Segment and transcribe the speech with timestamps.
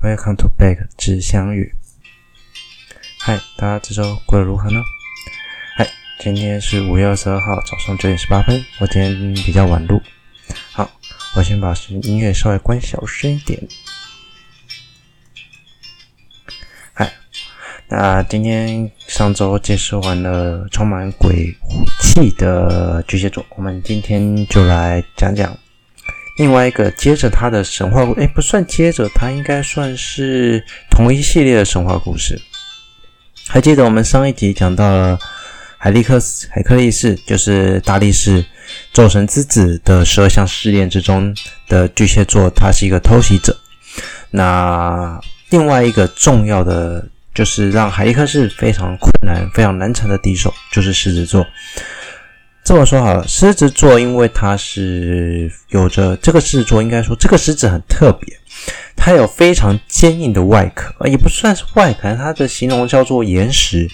[0.00, 1.74] Welcome to back 之相遇。
[3.18, 4.80] 嗨，大家这周过得如何呢？
[5.76, 5.88] 嗨，
[6.20, 10.00] 今天是五月二十二号早上九点十八分，我今天比较晚录。
[10.70, 10.88] 好，
[11.34, 13.60] 我先把音乐稍微关小声一点。
[16.94, 17.12] 嗨，
[17.88, 21.52] 那今天上周介绍完了充满鬼
[22.00, 25.58] 气的巨蟹座，我们今天就来讲讲。
[26.38, 32.40] 另外一个接着他的神话故事，诶，不算接着，他应该算是同一系列的神话故事。
[33.48, 35.18] 还记得我们上一集讲到了
[35.76, 38.44] 海利克斯、海克力士，就是大力士
[38.92, 41.34] 宙神之子的十二项试炼之中
[41.66, 43.56] 的巨蟹座，他是一个偷袭者。
[44.30, 45.20] 那
[45.50, 51.44] 另外一个重要的，就是让海利克士非常困难、非常难缠的敌手，就是狮子座。
[52.68, 58.38] 这么说好了，狮子座因为它是有着这个狮子座，应该说这个狮子很特别，
[58.94, 63.84] 它有非常坚硬的外壳，也不算是外壳，它的形容叫做岩石。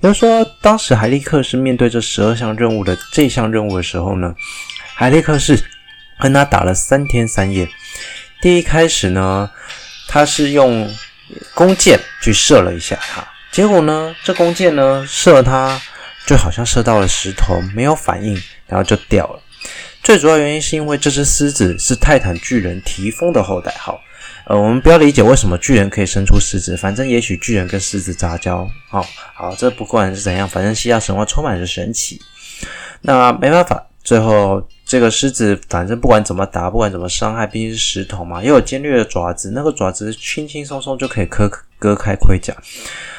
[0.00, 4.34] 也就是说，当时海利克是面对这十二项任务的这项任务的时候呢，
[4.96, 5.56] 海利克是
[6.18, 7.68] 跟他打了三天三夜。
[8.42, 9.48] 第一开始呢，
[10.08, 10.92] 他是用
[11.54, 15.80] 弓箭去射了一下他，结果呢，这弓箭呢射他。
[16.26, 18.34] 就好像射到了石头，没有反应，
[18.66, 19.40] 然后就掉了。
[20.02, 23.74] 最主要原因是因为这只狮子是泰坦巨人提丰的后代。
[23.78, 23.98] 好，
[24.46, 28.68] 呃，我们不要理解为什么巨人可以生出狮子，反正也许巨人跟狮子杂交。
[28.90, 29.02] 好，
[29.34, 32.20] 好，这不管是怎样，反正希腊神话充满着神奇。
[33.00, 42.54] 那没办法，最后这个狮子反正不管怎么打，不管怎么伤害，毕竟是石头嘛，又有尖锐的爪子，那个爪子轻轻松松就可以割割开盔甲。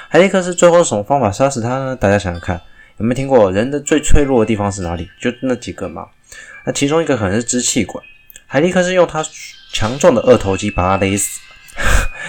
[0.10, 1.96] 海利克斯最后什么方法杀死他呢？
[1.96, 2.62] 大家想想看。
[2.98, 5.10] 有没有听过人的最脆弱的地方是哪里？
[5.20, 6.08] 就那几个嘛。
[6.66, 8.04] 那其中一个可能是支气管。
[8.48, 9.26] 海利克斯用他
[9.74, 11.40] 强壮的二头肌把他勒死。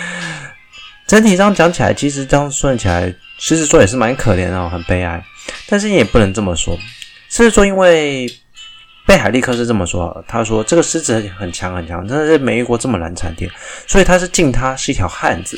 [1.07, 5.25] 整体上讲起来，其实这样算起来，狮子座也是蛮可怜的，很悲哀。
[5.69, 6.77] 但是也不能这么说。
[7.29, 8.27] 狮子座因为
[9.07, 13.49] 被海利克斯这么说，他说这个狮子很强很强，真的是没遇过这么难缠的，
[13.87, 15.57] 所以他是敬他是一条汉子。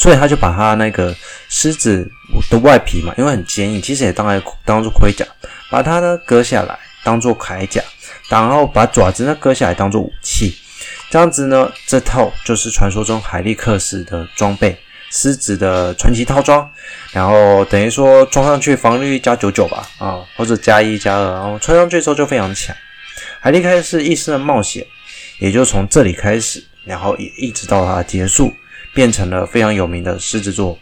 [0.00, 1.14] 所以他就把他那个
[1.50, 2.10] 狮子
[2.48, 5.26] 的外皮嘛，因为很坚硬，其实也当来当做盔甲，
[5.68, 7.82] 把它呢割下来当做铠甲，
[8.30, 10.56] 然后把爪子呢割下来当做武器，
[11.10, 14.74] 这样子呢，这套就是传说中海利克斯的装备，
[15.10, 16.66] 狮子的传奇套装，
[17.12, 22.74] 然后等于说装上去防御加九九吧，啊，或者加一加二，然后穿上去之后就非常强。
[23.38, 24.86] 海利克斯一生的冒险
[25.40, 28.50] 也就从这里开始，然后也一直到它结束。
[28.94, 30.78] 变成了非常有名的狮子座，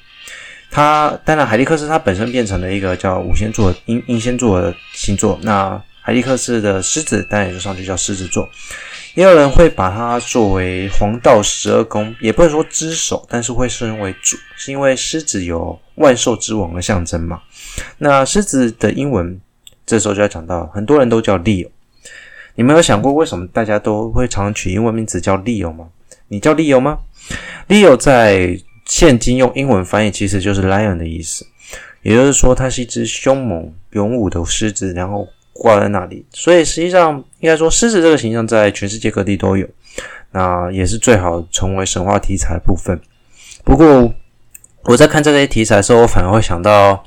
[0.70, 8.48] 它当然海利克斯它本身变成了一个叫五仙座英英仙座的星座，那海利克斯的狮子当然也就上去叫狮子座，
[9.14, 17.42] 也有人会把它作为黄道十二宫，也不能说之首，但是会视为主，是因为狮子有万兽之王的象征嘛。
[17.98, 19.38] 那狮子的英文
[19.84, 21.68] 这时候就要讲到，很多人都叫 Leo，
[22.54, 25.88] 你们有想过为什么大家都会常常取英文名字叫 Leo 吗？
[26.28, 26.98] 你叫 Leo 吗？
[27.68, 31.46] ？Leo 在现今用英文翻译其实就是 lion 的意思，
[32.02, 36.24] 也就是说它是一只凶猛勇武的狮子，然后挂在那里。
[36.32, 39.68] 所以实际上应该说狮子这个形象在全世界各地都有，
[40.32, 42.98] 那也是最好成为神话题材部分。
[43.64, 44.12] 不过
[44.84, 47.04] 我在看这些题材的时候，我反而会想到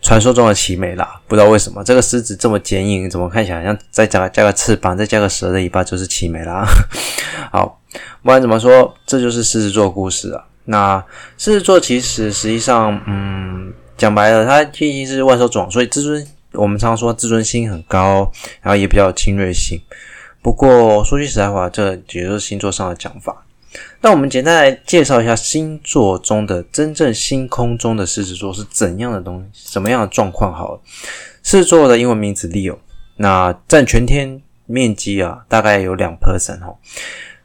[0.00, 6.64] 传说中的奇美拉，不知道为什么这个狮子这么坚硬，怎么看起来像再加加个翅膀，再加个蛇的尾巴就是奇美拉。
[7.52, 7.74] 好。
[8.22, 10.44] 不管怎么说，这就是狮子座故事啊。
[10.66, 11.02] 那
[11.38, 18.30] 狮子座其实实际上，嗯，讲白了，它毕竟是万兽之王，所以自尊，我们常说自尊心很高，
[18.60, 19.80] 然后也比较有侵略性。
[20.42, 23.46] 不过说句实在话，这也就是星座上的讲法。
[24.00, 30.52] 那我们简单来介绍一下星座中的真正星空中的狮子座是怎样的东西，什么样的状况？
[30.52, 30.80] 好了，
[31.42, 32.76] 狮子座的英文名字 Leo，
[33.16, 36.76] 那占全天面积啊，大概有两 percent 哦。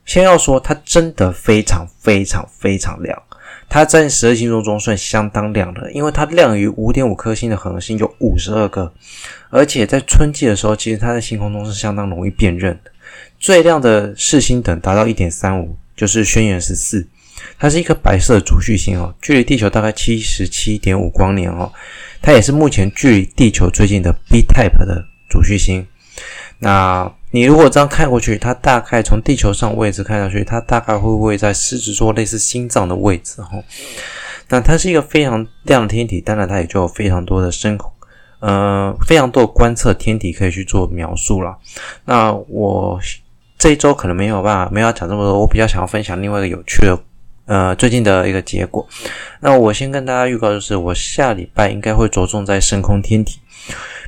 [0.06, 3.22] 先要说，它真的非常非常非常亮，
[3.70, 8.94] 它在十二星座中算相当亮的，因为它亮于五点五颗星的恒星有五十二个，
[9.50, 12.92] 而且在春季的时候，其实它在星空中是相当容易辨认的。
[13.40, 17.08] 最亮的视星等达到一点三五，就是轩辕十四，
[17.58, 21.72] 它是一颗白色的主序星哦，距离地球大概七十七点五光年哦，
[22.22, 25.86] 它也是目前距离地球最近的 B Type 的主序星。
[26.60, 33.62] 那你如果这样看过去，它大概从地球上位置看上去，它大概会位在狮子座类似心脏的位置哈。
[34.50, 37.92] 那它是一个非常亮的天体，当然它也就有非常多的深空，
[38.40, 41.58] 呃，非常多的观测天体可以去做描述了。
[42.06, 43.00] 那我
[43.58, 47.00] 这一周可能没有办法，没有要讲这么多，我比较想要分享另外一个有趣的
[47.46, 48.88] 呃最近的一个结果。
[49.40, 53.40] 那我先跟大家预告，就是我下礼拜应该会着重在深空天体，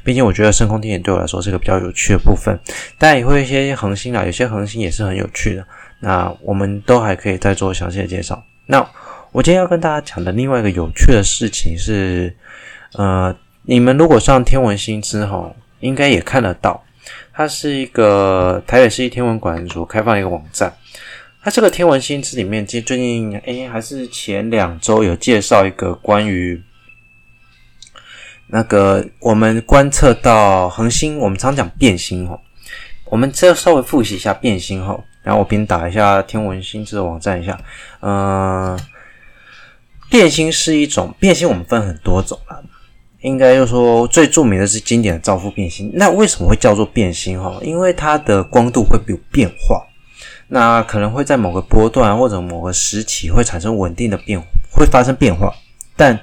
[0.03, 2.59] 毕竟我觉得深空天体对我来说是个比较有趣的部分。
[2.97, 5.65] 当然也会有一些恒星啦，有些恒星也是很有趣的。
[6.01, 8.43] 那我们都还可以再做详细的介绍。
[8.67, 8.85] 那
[9.31, 12.35] 我今天要跟大家讲的另外一个有趣的事情是，
[12.93, 16.81] 呃，你们如果上天文星知哈，应该也看得到，
[17.33, 20.75] 它是一个台北市立天文馆所开放一个网站。
[21.41, 26.61] 它这个天文新知里面，其实最近诶还是前两周有介绍一个关于
[28.47, 32.39] 那个我们观测到恒星，我们常讲变星哈，
[33.05, 34.99] 我们这稍微复习一下变星哈。
[35.21, 37.59] 然后我给你打一下天文新知的网站一下，
[38.01, 38.79] 嗯，
[40.07, 42.63] 变星是一种变星，我们分很多种了，
[43.25, 45.89] 应该就是说最著名的是经典的照父变星。
[45.95, 47.59] 那为什么会叫做变星哈？
[47.63, 49.83] 因为它的光度会有变化，
[50.47, 54.39] 那可能会在某个波段或者某个时期会产生稳定的变，
[54.71, 55.51] 会发生变化，
[55.95, 56.19] 但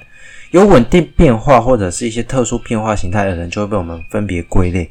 [0.51, 4.89] 有稳定变化或者是一些特殊变化形态的人，就会被我们分别归类。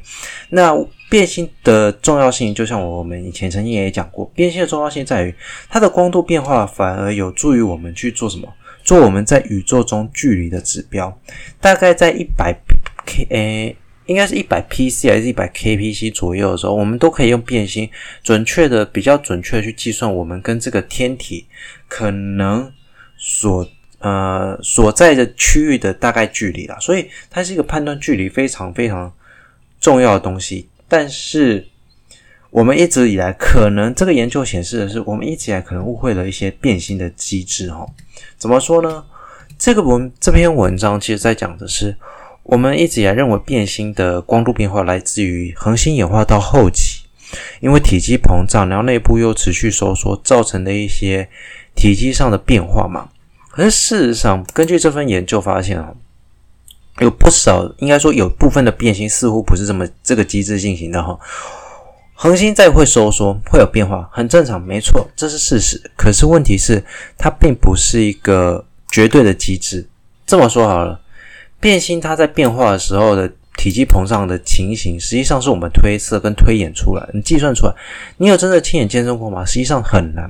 [0.49, 0.71] 那
[1.09, 5.33] 变星的重要性，就像我们以前曾经也讲过，变星的重要性在于
[5.67, 8.47] 它的光度变化，反而有助于我们去做什么？
[8.83, 11.19] 做我们在宇宙中距离的指标。
[11.59, 12.55] 大概在一百
[13.05, 13.75] k，
[14.05, 17.89] 应该是一百 pc 还是一百 kpc 左右的时候，我们都可以用变星
[18.23, 21.45] 准确的、比较准确的去计算我们跟这个天体
[21.87, 22.71] 可能
[23.17, 23.67] 所。
[23.99, 29.09] 呃，所在的区域的大概距离啦，所以它是一个判断距离非常非常
[29.79, 30.67] 重要的东西。
[30.89, 31.65] 但是
[32.53, 37.83] 我们一直以来，可能这个研究显示的是，我们一直以来可能误会了一些变星的机制哈。
[38.37, 39.03] 怎么说呢？
[39.57, 41.97] 这个文这篇文章其实在讲的是，
[42.43, 47.05] 我们一直以来认为变星的光度变化来自于恒星演化到后期，
[47.59, 51.27] 因为体积膨胀，然后内部又持续收缩，造成的一些
[51.73, 53.09] 体积上的变化嘛。
[53.49, 55.91] 可是事实上，根据这份研究发现啊，
[56.99, 61.17] 有不少，应该说有部分的变星似乎不是这么这个机制进行的哈。
[62.13, 65.81] 恒星再会收缩，会有变化，很正常，没错，这是事实。
[65.97, 66.83] 可是问题是，
[67.17, 69.85] 它并不是一个绝对的机制。
[70.25, 70.99] 这么说好了，
[71.59, 77.73] 变星它在变化的时候的体积膨胀的情形，实际上是我们推测跟推演出来，你计算出来，
[78.17, 79.43] 你有真的亲眼见证过吗？
[79.43, 80.29] 实际上很难。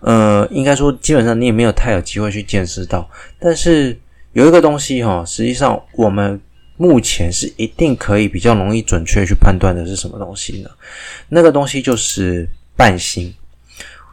[0.00, 3.08] 呃，应该说，基本上你也没有太有机会去见识到。
[3.38, 3.98] 但是
[4.32, 6.38] 有一个东西哈，实际上我们
[6.76, 10.70] 目前是一定可以比较容易准确去判断的是什么东西呢？
[11.28, 13.32] 那个东西就是伴星。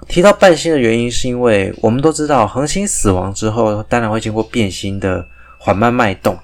[0.08, 5.26] 提到伴星的原因，是因为我们都知道，恒星死亡之后，当然会经过变星的
[5.58, 6.38] 缓慢脉动，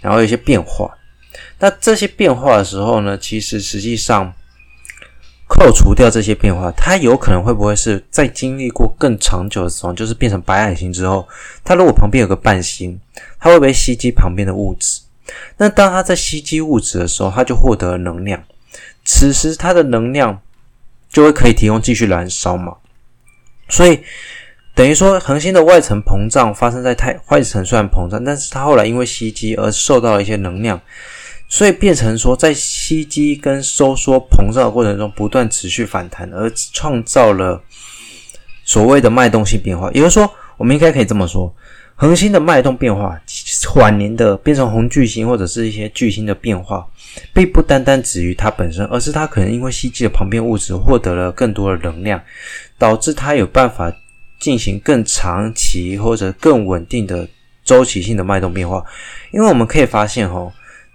[0.00, 0.90] 然后有一些变化。
[1.58, 4.32] 那这些变化的时候呢，其实实际上。
[5.46, 11.28] 扣除掉这些变化，它有可能会不会是在经历过更长久的死亡，就是变成白矮星之后，
[11.62, 12.98] 它如果旁边有个伴星，
[13.38, 15.02] 它会不会吸积旁边的物质？
[15.56, 18.42] 那当它在吸积物质的时候，它就获得了能量。
[19.04, 20.40] 此时它的能量
[21.08, 22.76] 就会可以提供继续燃烧嘛。
[23.68, 24.00] 所以
[24.74, 30.80] 等于说，恒星的外层膨胀发生在太外层虽然膨胀，但是它后来因为吸积而受到了一些能量。
[31.46, 37.62] 所以变成说，在吸积跟收缩膨胀的过程中，不断持续反弹，而创造了
[38.64, 39.88] 所谓的脉动性变化。
[39.92, 41.54] 也就是说，我们应该可以这么说：
[41.94, 43.20] 恒星的脉动变化，
[43.74, 46.86] 晚年的变成红巨星或者是一些巨星的变化，
[47.32, 52.20] 并不单单止于它本身，而是它可能因为吸积了旁边物质，获得了更多的能量，
[52.78, 53.92] 导致它有办法
[54.38, 57.28] 进行更长期或者更稳定的
[57.64, 58.84] 周期性的脉动变化。
[59.32, 60.52] 因为我们可以发现，哈。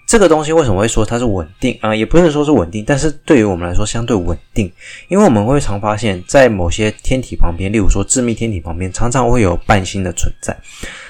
[0.08, 1.96] 这个东西为什么会说它是稳定啊？
[1.96, 4.66] 也不是说是稳定，但是对于我们来说相对稳定，
[5.08, 10.58] 因为我们会常发现，在某些天体旁边，例如说致密天体旁边，常常会有伴星的存在。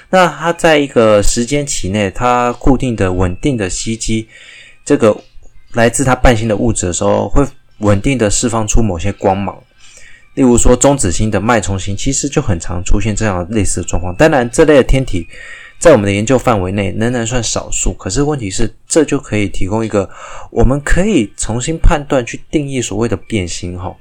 [0.09, 4.27] 那它在一个时间期内，它固定的、稳定的吸积
[4.83, 5.15] 这个
[5.73, 7.45] 来自它伴星的物质的时候，会
[7.79, 9.57] 稳定的释放出某些光芒。
[10.35, 14.15] 例如说中子星的脉冲星，其实就很常出现这样类似的状况。
[14.15, 15.27] 当然，这类的天体。
[15.79, 17.93] 在我们的研究范围内，仍然算少数。
[17.93, 20.09] 可是问题是，这就可以提供一个
[20.51, 23.95] 我们可以重新判断、去定义所谓的变星哈。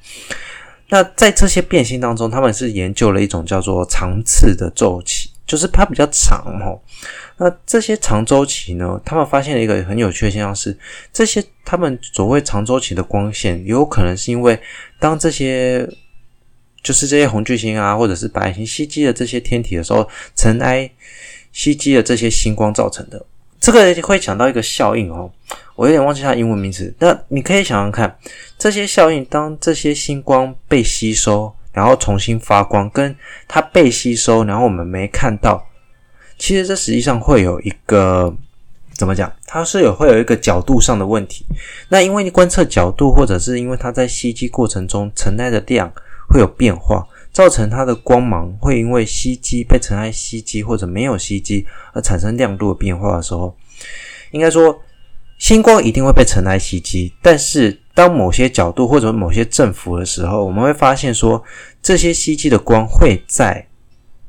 [0.88, 6.78] 那在这些变星当中，他们是研究了一种叫做长次的周期，就是它比较长哈。
[7.38, 10.78] 那这些长周期呢，他们发现了一个很有趣的现象是，
[11.12, 14.56] 这些他们所谓长周期的光线，有可能是因为
[15.00, 15.84] 当这些
[16.84, 20.88] 就是这些红巨星啊，或者是白矮星吸积了这些天体的时候，尘埃。
[21.50, 23.24] 吸积了这些星光造成的，
[23.58, 25.28] 这个会讲到一个效应哦，
[25.74, 26.94] 我有点忘记它英文名词。
[27.00, 28.16] 那你可以想想看，
[28.58, 33.14] 这些效应，当这些星光被吸收，然后重新发光，跟
[33.46, 35.64] 它被吸收，然后我们没看到，
[36.36, 38.34] 其实这实际上会有一个
[38.94, 39.32] 怎么讲？
[39.46, 41.46] 它是有会有一个角度上的问题。
[41.88, 45.88] 那因为你观测角度，或者是因为它在吸积过程中尘埃的量
[46.28, 53.56] 会有变化，造成它的光芒会因为吸积被尘埃吸积或者没有吸积而产生亮度的变化的时候，
[54.32, 54.76] 应该说。
[55.38, 61.42] 星光一定会被尘埃袭击，但是当某些角度或者某些振幅的时候，我们会发现说，
[61.80, 63.64] 这些吸积的光会在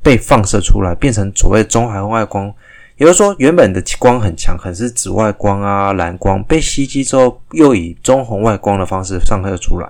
[0.02, 2.46] 被放射出来，变成所谓中红外光。
[2.96, 9.88] 也就是说，原本的光很强，可能是紫外光啊、蓝光，被吸积之后，又以中红外光的方式放射出来。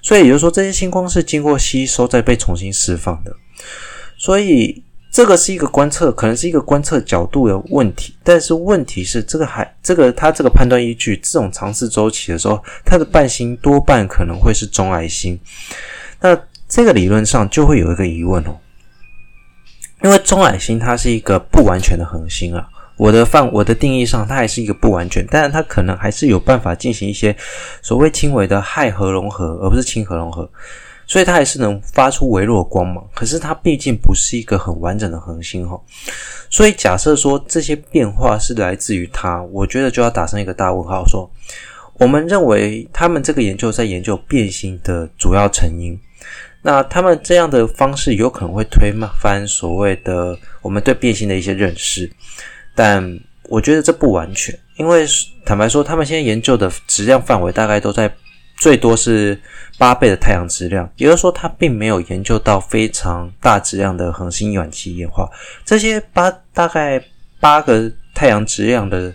[0.00, 3.36] 所以，也就是说，这些星光是经过吸收再被重新释放的。
[4.16, 4.82] 所以。
[5.18, 15.36] 这个是一个观测，可能是一个观测角度的问题，但是问题是，这个还这个它这个判断依据，这种尝试周期的时候，它的伴星多半可能会是中矮星。
[16.20, 18.56] 那这个理论上就会有一个疑问哦，
[20.04, 27.36] 因为中矮星它是一个不完全的恒星啊，我的范我的定义上，它还是一个不完全，但是它可能还是有办法进行一些
[27.82, 30.48] 所谓轻微的氦核融合，而不是氢核融合。
[31.08, 35.80] 所以它还是能发出微弱光芒，可是它毕竟不是一个很完整的恒星哈。
[36.50, 41.30] 所以假设说这些变化是来自于它，我觉得就要打上一个大问号说，说
[41.94, 45.98] 我们认为他们这个研究在研究变星的主要成因，
[46.60, 52.10] 那他们这样的方式有可能会推翻所谓的我们对变星的一些认识，
[52.74, 55.06] 但我觉得这不完全，因为
[55.46, 58.14] 坦白说，他们现在研究的质量范围大概都在。
[58.58, 59.40] 最多是
[59.78, 65.30] 八倍的太阳质量，也就是说，它并没有研究到非常大质量的恒星晚期演化。
[65.64, 67.00] 这些八大概
[67.38, 69.12] 八个太阳质量的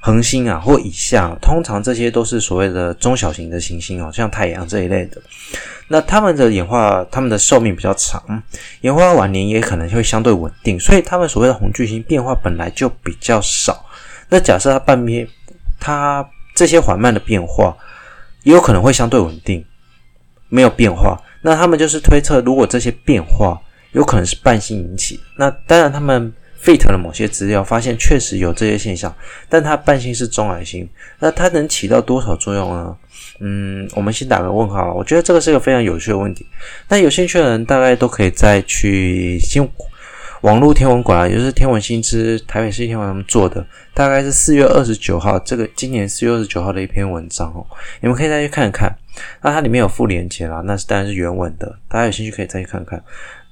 [0.00, 5.20] 恒星啊，或以下，通常这些都是所谓的中小型的行星哦，像太阳这一类的。
[5.88, 8.22] 那它们的演化，它们的寿命比较长，
[8.82, 13.84] 演化晚年也可能会相对稳定，所以它们所谓的红巨星变化本来就比较少。
[14.28, 15.26] 那假设它半边，
[15.80, 16.24] 它
[16.54, 17.76] 这些缓慢的变化。
[18.46, 19.62] 也有可能会相对稳定，
[20.48, 21.20] 没有变化。
[21.42, 23.60] 那他们就是推测，如果这些变化
[23.90, 29.12] 有可能是伴星引起，那当然他们 fit 了某些资料，发现确实有这些现象。
[29.48, 30.88] 但它伴星是中矮星，
[31.18, 32.96] 那它能起到多少作用呢？
[33.40, 34.94] 嗯，我们先打个问号。
[34.94, 36.46] 我觉得这个是一个非常有趣的问题。
[36.88, 39.68] 那有兴趣的人大概都可以再去先。
[40.46, 47.66] 网络天文馆啊，也就是天文新知，台北市天文他们做的，大概是四月二十九号，这个今年四月二十九号的一篇文章哦，
[48.00, 48.96] 你们可以再去看看。
[49.42, 53.02] 那它里面有附连结啦，那是当然是原文的，大家有兴趣可以再去看看。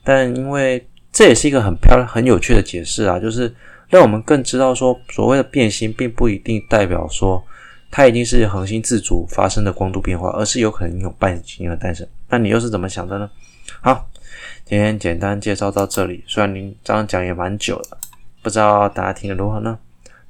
[0.04, 3.52] 但因为这也是一个很漂亮、很有趣的解释啊，就是
[3.88, 7.42] 让我们更知道说，所谓的变星并不一定代表说
[7.90, 12.06] 它一定是恒星自主发生的光度变化，而是有可能有伴星的诞生。
[12.28, 13.28] 那你又是怎么想的呢？
[13.80, 14.08] 好。
[14.64, 17.98] 今天简单介绍到这里，虽然您这样讲也蛮久了，
[18.42, 19.78] 不知道大家听得如何呢？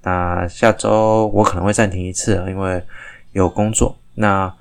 [0.02, 2.82] 那下周我可能会暂停一次，因为
[3.32, 3.96] 有工作。
[4.14, 4.52] 那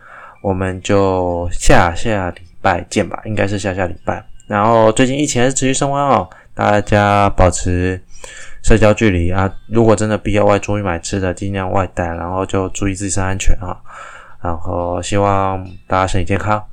[0.41, 4.25] 我们就下下礼拜见吧，应该是下下礼拜。
[4.47, 8.01] 然后最近疫情还是持续升温哦，大家保持
[8.61, 9.53] 社交距离啊。
[9.67, 13.75] 如果真的必要外出买吃的，尽量外带，然后就注意自身安全啊。
[14.41, 16.63] 然后希望大家身体健康。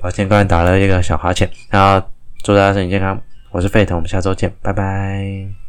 [0.00, 2.06] 抱歉，刚才打了一个小哈欠，然后
[2.42, 3.20] 祝大家身体健康。
[3.50, 5.59] 我是沸腾，我们下周见，拜拜。